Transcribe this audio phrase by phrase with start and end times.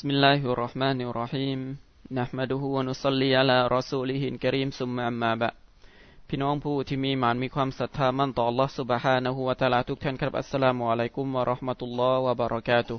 [0.00, 1.60] بسم الله الرحمن الرحيم
[2.18, 5.54] نحمده ونصلي على رسوله الكريم ثم أما بعد
[6.28, 12.96] พี่น้องผู้ที่มีหมานมีความศรัทธามั่นต่อ Allah سبحانه และ تعالى ทุกท่านครับอัสสลามุอะลัยกุมวะเราะห์มะตุลลอฮ์วะบะเราะกาตุ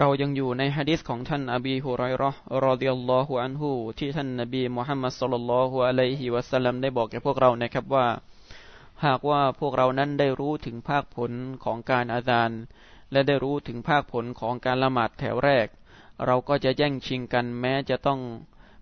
[0.00, 8.06] เรายังอยู่ในฮะดิษของท่านอบีฮุไรเราะห์รอฎิยัลลอฮุอันฮุที่ท่านนบีมุฮัมมัดศ็อลลัลลอฮุอะลัยฮิวะสัลลัมได้บอกแก่พวกเรานะครับว่า
[9.04, 11.32] หากว่าพวกเรานั้นได้รู้ถึงภาคผล
[11.64, 12.50] ของการอาจาร
[13.12, 15.68] และได้รู้ถึงภาคผลของการละหมาดแถวแรก
[16.25, 18.19] เราก็จะแย่งชิงกันแม้จะต้อง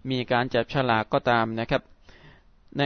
[0.10, 1.82] มีการจับฉลากก็ตามนะครับ
[2.80, 2.84] ใน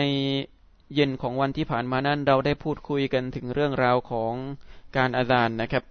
[0.94, 4.34] เย็นของวันที่ผ่านมานั้นเราได้พูดคุยกันถึงเรื่องราวของ
[4.98, 5.84] การอาจารนะครับ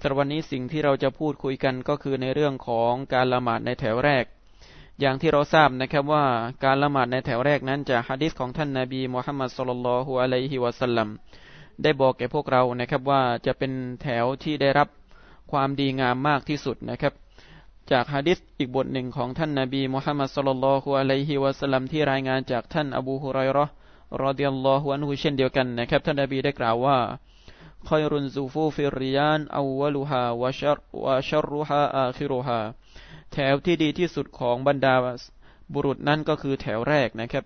[0.00, 4.24] สำหรับวันนี้สิ่งที่เราจะพูดคุยกันก็คือในเรื่องของการละหมาดในแถวแรก
[5.00, 6.24] อย่างที่เราทราบนะครับว่า
[6.64, 11.08] การละหมาดในแถวแรกนั้นจากฮะดิษของท่านนาบีมุฮัมมัดสุลลัลฮุอะลัยฮิวะสัลลัม
[11.82, 13.72] ได้บอกแก่พวกเรานะครับว่าจะเป็น
[14.02, 14.88] แถวที่ได้รับ
[15.52, 17.12] ความดีงามมากที่สุดนะครับ
[17.92, 23.66] จากฮะดิษอีกบทหนึ่งของท่านนาบีมุฮัมมัดสุลลัลฮุอะลัยฮิวะสัลลัมที่รายงานจากท่านอบูฮุไรรอ
[24.22, 26.98] รอดิยัลลอฮุอันฮุเช่นเดียวกันนะครับ ท่านนาบีได้กล่าวว่า
[27.88, 32.60] คอยรุนซูฟูฟิริยานอาวลุฮาวะชรวะชรุฮาอาคิรุฮา
[33.32, 34.94] แถวที่ดีที่สุดของบรรดา
[35.72, 37.44] บุรุษนั่นก็คือแถวแรกนะครับ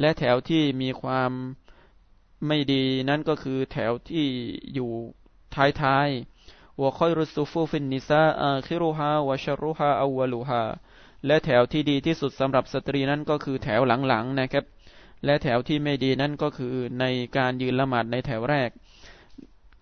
[0.00, 1.30] และแถวที่มีความ
[2.46, 4.26] ไม่ดีนั่นก็คือแถวที่
[4.74, 4.90] อยู่
[5.82, 6.37] ท้ายๆ
[6.82, 10.62] วะคอยรุสุฟูฟินนิซาอาคิรุฮาวะชรุฮาอาวลูฮา
[11.26, 14.64] และแถวที่ดีที่สุดสำหรับสตรีนั้นก็คือแถวหลังๆนะครับ
[15.24, 17.04] และแถวที่ไม่ดีนั่นก็คือใน
[17.36, 18.70] การยืนละหมาดในแถวแรก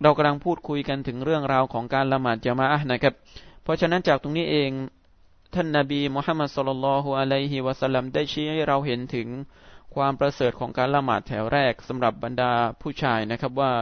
[0.03, 3.15] เรากำลังพูดคุยกันถึงเรื่องราวของการละหมาดจามะนะครับ
[3.63, 4.71] เพราะฉะนั้นจากตรงนี้เอง
[5.55, 9.29] ท่านนาบีมุฮัมมัดสุลลัลฮุอะลัยฮิวะสัลลัมได้ชี้ให้เราเห็นถึง
[9.95, 13.73] ความประเสริฐของการละหมาดแถวแรกสำหรับบรรดาผู้ชายนะครับว่า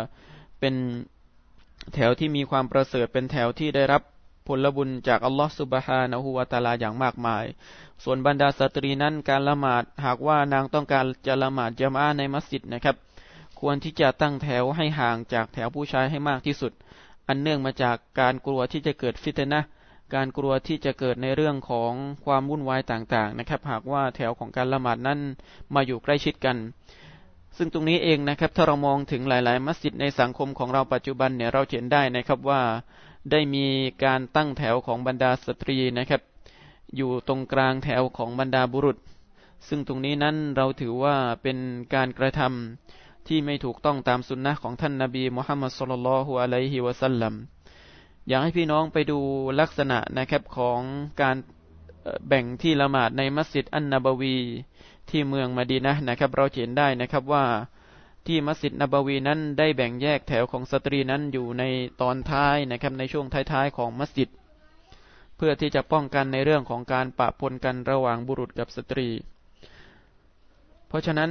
[0.61, 0.75] เป็น
[1.95, 4.03] แถวที่มีความประเสริฐเป็นแถวที่ได้รับ
[4.47, 7.45] ผลบุญจากอัลลอฮฺสุบฮานะฮูวาตาลาอย่างมากมาย
[8.05, 12.97] ส่วนบรรดาสตรีนั้นการละหมาดหากว่านางต้องการจะละหมาดจามะในมัสยิดนะครับ
[13.61, 16.73] ควรที่จะตั้งแถวให้ห่างจากแถวผู้ชายให้มากที่สุด
[17.29, 19.61] อันเนื่องมาจากการกลัวที่จะเกิดฟิตนะ
[20.15, 21.93] การกลัวที่จะเกิดในเรื่องของ
[22.25, 25.21] ความวุ่นวายต่างๆนะครับ หากว่าแถวของการละหมาดนั้น
[25.75, 26.57] มาอยู่ใกล้ชิดกัน
[27.57, 32.63] ซึ่งตรงนี้เองนะครับ ถ้าเรามองถึงหลาย ๆ มัสยิดในสังคมของเราปัจจุบันเนี่ยเราเห็นได้นะครับว่า
[33.31, 33.67] ได้มี
[34.05, 36.23] การตั้งแถวของบรรดาสตรีนะครับ
[36.97, 38.99] อยู่ตรงกลางแถวของบรรดาบุรุษ
[39.69, 41.59] ซึ่งตรงนี้นั้นเราถือว่าเป็น
[41.95, 47.35] การกระทำที่ไม่ถูกต้องตามสุนนะของท่านนาบีมุฮัมมัดصلى الله عليه وسلم
[48.29, 49.19] อยากให้พี่น้องไปดู
[49.61, 50.81] ลักษณะนะครับของ
[51.23, 51.37] การ
[52.29, 54.37] แบ่งที่ละหมาดในมัสยิดอันนบวี
[55.11, 57.45] ที่เมืองมาดีนะนะครับ เราเห็นได้นะครับว่า
[58.27, 61.63] ที่มัสยิดนบวีนั้นได้แบ่งแยกแถวของสตรีนั้นอยู่ใน
[62.01, 64.29] ตอนท้ายนะครับในช่วงท้ายๆของมัสยิด
[65.37, 69.09] เพื่อที่จะป้องกันในเรื่องของการปะปนกันระหว่างบุรุษกับสตรี
[70.89, 71.31] เพราะฉะนั้น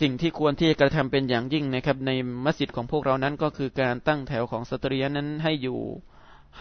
[0.00, 2.10] สิ่งที่ควรที่จะกระทำเป็นอย่างยิ่งนะครับ ใน
[2.44, 5.78] มัสยิดของพวกเรานั้นก็คือการตั้งแถวของสตรีนั้นให้อยู่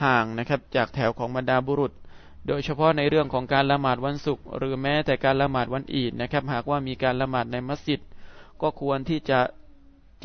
[0.01, 1.93] ห่างนะครับ จากแถวของบรรดาบุรุษ
[2.47, 8.01] โดยเฉพาะในเรื่องของการละหมาดวันศุกร์หรือแม้แต่การละหมาดวันอีดนะครับ หากว่ามีการละหมาดในมัสยิด
[8.61, 9.39] ก็ควรที่จะ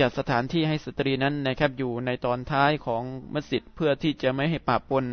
[0.01, 3.03] จัดสถานที่ให้สตรีนั้นนะครับอยู่ในตอนท้ายของ
[3.35, 5.05] มัสยิดเพื่อที่จะไม่ให้ปะปน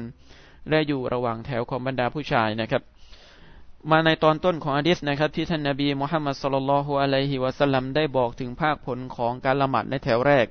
[0.69, 2.83] และอยู่ระหว่างแถวของบรรดาผู้ชายนะครับ
[3.91, 10.47] มาในตอนต้นของอะดิษนะครับที่ท่านนาบีมุฮัมมัดสุลลัลฮุอะลัยฮิวะสัลลัมได้บอกถึงภาคผลของการละหมาดในแถวแรก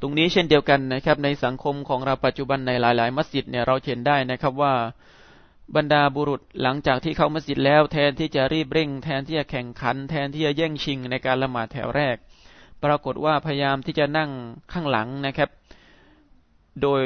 [0.00, 4.74] ตรงนี้เช่นเดียวกันนะครับในสังคมของเราปัจจุบันในหลาย ๆ มัสยิดเนี่ยเราเห็นได้นะครับว่า
[5.76, 12.16] บรรดาบุรุษหลังจากที่เข้ามัสยิดแล้ว แทนที่จะรีบเร่ง แทนที่จะแข่งขัน แทนที่จะแย่งชิงในการละหมาดแถวแรก
[12.84, 14.30] ปรากฏว่าพยายามที่จะนั่ง
[14.72, 15.50] ข้างหลังนะครับ
[16.82, 17.02] โดย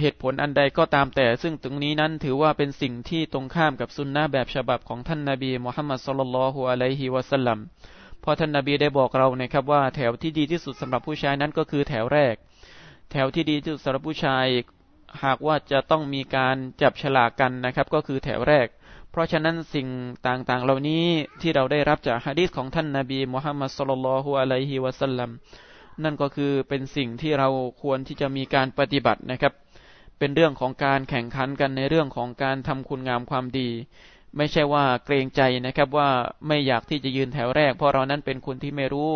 [0.00, 7.58] เหตุผลอันใดก็ตามแต่ ซึ่งตรงนี้นั้นถือว่าเป็นสิ่งที่ตรงข้ามกับสุนนะแบบฉบับของท่านนาบีมุฮัมมัดสุลลัลฮุอะลัยฮิวะสัลลัม
[8.22, 12.34] พอท่านนาบีได้บอกเรานะครับว่าแถวที่ดีที่สุดสำหรับผู้ชายนั้นก็คือแถวแรก
[13.12, 14.46] แถวที่ดีที่สุดสำหรับผู้ชาย
[15.24, 18.66] หากว่าจะต้องมีการจับฉลากกันนะครับ ก็คือแถวแรก
[19.10, 19.88] เพราะฉะนั้นสิ่ง
[20.26, 21.04] ต่างๆ เหล่านี้
[21.40, 25.30] ที่เราได้รับจากฮะดีษของท่านนาบีมุฮัมมัดสุลลัลฮุอะลัยฮิวะสัลลัม
[26.02, 27.48] นั่นก็คือเป็นสิ่งที่เรา
[27.82, 29.52] ควรที่จะมีการปฏิบัตินะครับ
[30.18, 33.68] เป็นเรื่องของการแข่งขันกันในเรื่องของการทำคุณงามความดี
[34.36, 36.10] ไม่ใช่ว่าเกรงใจนะครับว่า
[36.48, 39.10] ไม่อยากที่จะยืนแถวแรก เพราะเรานั้นเป็นคนที่ไม่รู้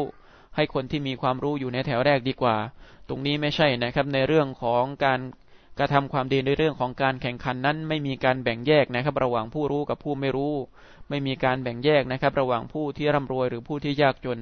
[0.57, 2.57] ให้คนที่มีความรู้อยู่ในแถวแรกดีกว่า
[3.09, 5.21] ตรงนี้ไม่ใช่นะครับในเรื่องของการ
[5.81, 10.55] กระทำความดีในเรื่องของการแข่งขันนั้น ไม่มีการแบ่งแยกนะครับ ระหว่างผู้รู้กับผู้ไม่รู้
[11.09, 14.39] ไม่มีการแบ่งแยกนะครับ ระหว่างผู้ที่ร่ำรวยหรือผู้ที่ยากจน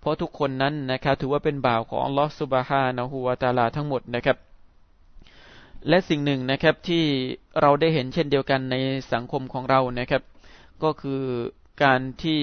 [0.00, 4.36] เพราะทุกคนนั้นนะครับถือว่าเป็นบ่าวของอัลลอฮฺสุบฮานะฮูวาตาลาทั้งหมดนะครับ
[5.88, 7.04] และสิ่งหนึ่งนะครับที่
[7.60, 8.76] เราได้เห็นเช่นเดียวกันใน
[9.12, 10.22] สังคมของเรานะครับ
[10.82, 11.22] ก็คือ
[11.82, 12.40] การที่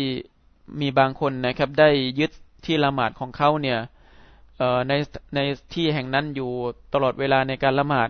[0.81, 2.31] มีบางคนนะครับได้ยึด
[2.65, 3.79] ที่ละหมาดของเขาเนี่ย
[4.87, 4.93] ใน
[5.35, 5.39] ใน
[5.73, 6.51] ที่แห่งนั้นอยู่
[6.93, 8.09] ตลอดเวลาในการละหมาด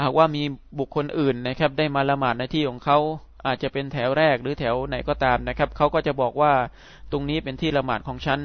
[0.00, 0.42] หากว่ามี
[0.78, 2.98] บุคคลอื่นนะครับ ได้มาละหมาดในที่ของเขา
[3.46, 6.52] อาจจะเป็นแถวแรกหรือแถวไหนก็ตามนะครับ เขาก็จะบอกว่า
[7.12, 8.40] ตรงนี้เป็นที่ละหมาดของฉัน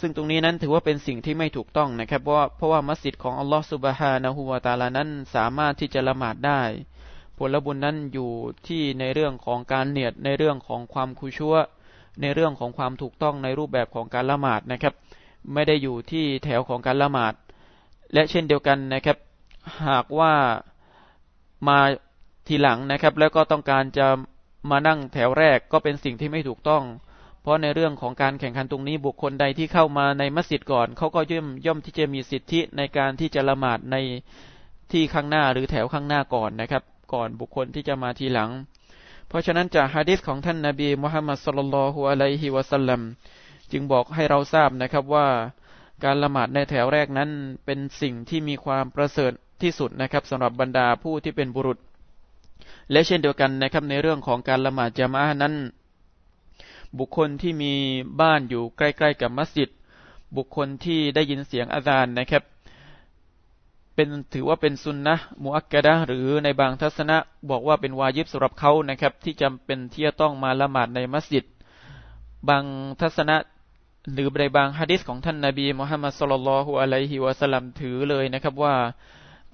[0.00, 6.62] ซึ่งตรงนี้นั้นถือว่าเป็นสิ่งที่ไม่ถูกต้องนะครับ เพราะว่าเพราะว่ามัสยิดของอัลลอฮฺสุบฮานะฮูวาตาลานั้นสามารถที่จะละหมาดได้
[7.38, 8.30] ผลบุญนั้นอยู่
[8.66, 11.56] ที่ในเรื่องของการเนียดในเรื่องของความคุชัว
[12.22, 14.94] ในเรื่องของความถูกต้องในรูปแบบของการละหมาดนะครับ
[15.52, 17.34] ไม่ได้อยู่ที่แถวของการละหมาด
[18.12, 19.18] และเช่นเดียวกันนะครับ
[19.88, 20.32] หากว่า
[21.68, 21.78] มา
[22.46, 24.06] ทีหลังนะครับ แล้วก็ต้องการจะ
[24.70, 26.84] มานั่งแถวแรกก็เป็นสิ่งที่ไม่ถูกต้อง
[27.42, 33.96] เพราะในเรื่องของการแข่งขันตรงนี้บุคคลใดที่เข้ามาในมัสยิดก่อนเขาก็ย่อมย่อมที่จะมีสิทธิในการที่จะละหมาดใน
[34.92, 36.82] ที่ข้างหน้าหรือแถวข้างหน้าก่อนนะครับ
[37.12, 38.50] ก่อนบุคคลที่จะมาทีหลัง
[39.28, 43.00] เพราะฉะนั้นจากฮะดิษของท่านนาบีมุฮัมมัดสุลลัลฮุอะลัยฮิวะสัลลัม
[43.72, 45.26] จึงบอกให้เราทราบนะครับว่า
[46.04, 47.30] การละหมาดในแถวแรกนั้น
[47.64, 49.32] เป็นสิ่งที่มีความประเสริฐ
[49.62, 51.78] ที่สุดนะครับสำหรับบรรดาผู้ที่เป็นบุรุษ
[52.90, 55.54] และเช่นเดียวกันนะครับในเรื่องของการละหมาดจามะนั้น
[56.98, 57.72] บุคคลที่มี
[58.20, 59.70] บ้านอยู่ใกล้ ๆ กับมัสยิด
[60.36, 62.42] บุคคลที่ได้ยินเสียงอาจารย์นะครับ
[63.94, 67.16] เป็นถือว่าเป็นซุนนะมุอักกะดะหรือในบางทัศนะ
[67.50, 71.44] บอกว่าเป็นวาญิบสำหรับเขานะครับ ที่จำเป็นที่จะต้องมาละหมาดในมัสยิด
[72.48, 72.64] บาง
[73.00, 73.36] ทัศนะ
[74.12, 78.74] หรือในบางฮะดิษของท่านนาบีมุฮัมมัดสุลลัลฮุอะลัยฮิวะสลัมถือเลยนะครับว่า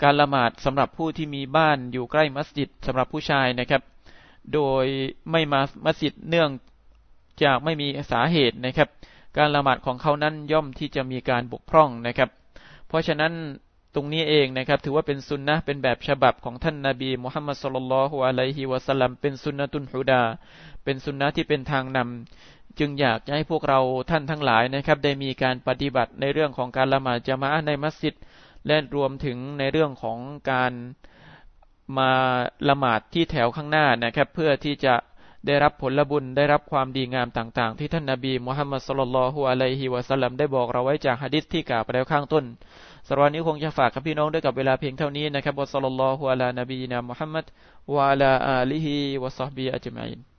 [0.02, 3.82] การละหมาดสำหรับผู้ที่มีบ้านอยู่ใกล้มัสยิดสำหรับผู้ชายนะครับ
[4.54, 4.84] โดย
[5.30, 6.50] ไม่มามัสยิดเนื่อง
[7.42, 8.88] จากไม่มีสาเหตุนะครับ
[9.38, 12.30] การละหมาดของเขานั้นย่อมที่จะมีการบกพร่องนะครับ
[12.88, 13.32] เพราะฉะนั้น
[13.94, 20.22] ตรงนี้เองนะครับ ถือว่าเป็นสุนนะเป็นแบบฉบับของท่านนาบีมุฮัมมัดสุลลัลฮุอะลัยฮิวะสลลัมเป็นสุนนะตุนฮุดา
[20.84, 23.80] เป็นสุนนะที่เป็นทางนำ จึงอยากจะให้พวกเรา
[24.10, 28.14] ท่านทั้งหลายนะครับ ได้มีการปฏิบัติในเรื่องของการละหมาดจามะในมัสยิด
[28.66, 30.18] และรวมถึงในเรื่องของ
[30.50, 30.72] การ
[31.98, 32.10] มา
[32.68, 34.94] ละหมาดที่แถวข้างหน้านะครับ เพื่อที่จะ
[35.46, 42.44] ได้รับผลบุญได้รับความดีงามต่างๆ ที่ท่านนาบีมุฮัมมัดสุลลัลฮุอะลัยฮิวะสัลลัมได้บอกเราไว้จากฮะดิษที่กล่าวไปแล้วข้างต้น
[43.08, 47.44] สำหรับนี้คงจะฝากกับพี่น้องด้วยกับเวลาเพียงเท่านี้นะครับวะสัลลัลลอฮุอะลานบีนามุฮัมมัด
[47.94, 50.31] วะลาอาลีฮิวะซอฮบีอัจมัยน